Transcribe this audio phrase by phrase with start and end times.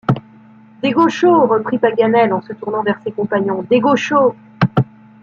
[0.81, 1.45] Des Gauchos!
[1.45, 4.35] reprit Paganel, en se tournant vers ses compagnons, des Gauchos!